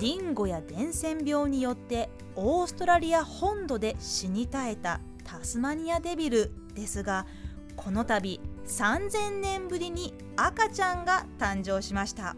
[0.00, 7.26] ディンゴや伝染病によってオーストラリア本土で死に絶えたタスマニアデビルですが
[7.76, 12.34] この度3000年ぶりに赤ちゃんが誕生しました。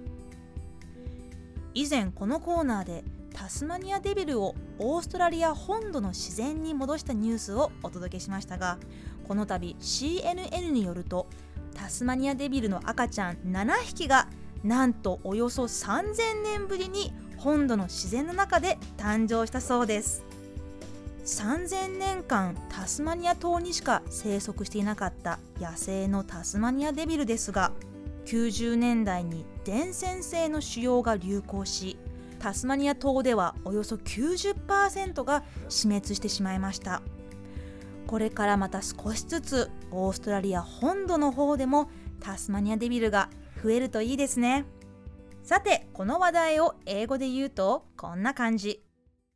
[1.75, 8.79] 以前このコーナーでタスマニアデビルをオーストラリア本土の自然に戻したニュースをお届けしましたが
[9.27, 11.29] この度 CNN によると
[11.75, 14.29] タスマニアデビルの赤ちゃん7匹が
[14.63, 20.23] なんとおよそ3000年ぶりに本土の自然の中で誕生したそうです。
[21.25, 27.73] 3000年間タスマニア島にしか生息していなかった野生のタスマニアデビルですが
[28.27, 31.97] 90年代に伝染性の腫瘍が流行し
[32.39, 37.03] タスマニア島ではおよそ90%が死滅してしまいました。
[38.07, 43.31] これからまた少しずつオーストラリア本土の方でもタスマニアデビルが
[43.63, 44.65] 増えるといいですね。
[45.44, 48.84] さてこの話題を英語で言うとこんな感じ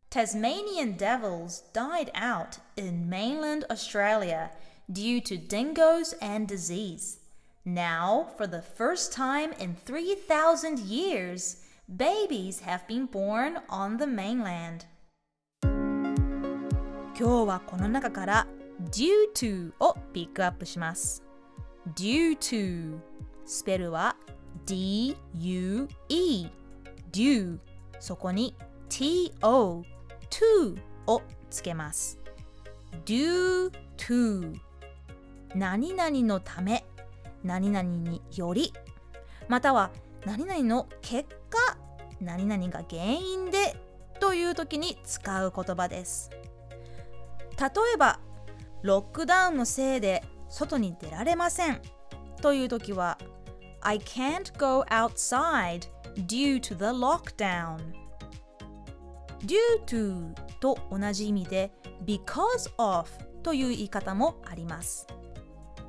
[0.10, 4.50] Tasmanian devils died out in mainland Australia
[4.92, 7.20] due to dingoes and disease.
[7.64, 14.86] Now, for the first time in 3,000 years, babies have been born on the mainland.
[17.18, 18.48] 今日はこの中から
[18.90, 21.24] due to をピックアップします。
[21.96, 23.00] due to
[23.46, 24.16] スペルは
[24.67, 26.50] D-U-E
[27.12, 27.22] D.
[27.22, 27.61] U.
[28.00, 28.55] そこに
[28.89, 29.83] T-O
[30.28, 32.19] to をつけます。
[33.05, 34.55] due to
[35.55, 36.84] 何々のため。
[37.43, 38.72] 何々により。
[39.49, 39.91] または
[40.25, 41.78] 何々の結果。
[42.21, 43.76] 何々が原因で。
[44.19, 46.31] という時に使う言葉です。
[47.59, 48.19] 例えば
[48.82, 51.81] ロックダウンのせいで外に出られません。
[52.43, 53.19] という時は
[53.87, 55.87] I can't go outside
[56.27, 57.79] due to the lockdown
[59.45, 61.71] due to と同じ意味で
[62.05, 63.09] because of
[63.45, 65.07] という言い方もあります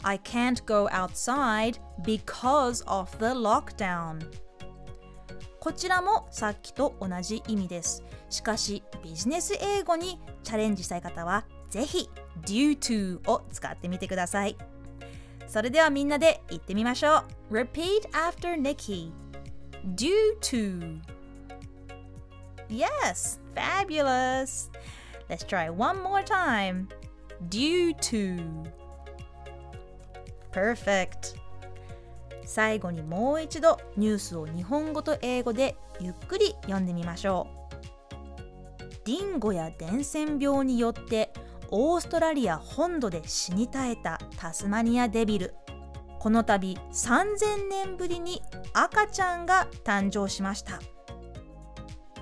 [0.04, 4.20] I can't go outside because of the lockdown
[5.60, 12.12] こちらもさっきと同じ意味ですしかしビジネス英語にチャレンジしたい方はぜひ
[12.46, 14.56] due to を使ってみてください
[15.48, 19.12] それではみんなで言ってみましょう Repeat after Nikki
[19.96, 21.00] due to
[22.70, 24.70] Yes, fabulous.
[25.30, 26.90] Let's try one more time.
[27.50, 28.66] Due to.
[30.52, 31.36] Perfect.
[32.46, 37.58] 最後にもう一度ニュースを日本語と英語でゆっくり読んでみましょう。
[39.06, 41.32] ディンゴや伝染病によって
[41.70, 45.54] オーストラリア本土で死に絶えたタスマニアデビル。
[46.20, 48.42] この度3000年ぶりに
[48.74, 50.80] 赤ちゃんが誕生しました。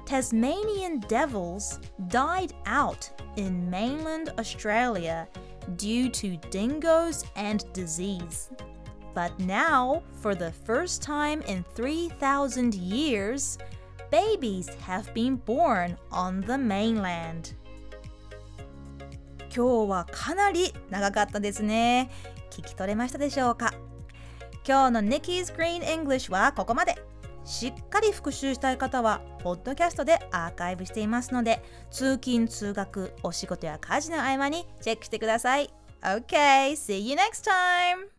[0.06, 1.80] Tasmanian devils
[2.10, 5.28] died out in mainland Australia
[5.78, 8.52] due to dingoes and disease.
[9.16, 13.58] But now, for the first time in 3,000 years,
[14.12, 17.56] babies have been born on the mainland.
[19.56, 22.10] 今日はかなり長かったですね。
[22.52, 23.74] 聞き取れましたでしょうか？
[24.68, 26.98] 今日の Nikki's Green English はここまで。
[27.46, 35.70] しっかり復習したい方は、ポッドキャストでアーカイブしていますので、通勤・通学、お仕事や家事の合間にチェックしてください。
[36.02, 38.15] OK, see you next time!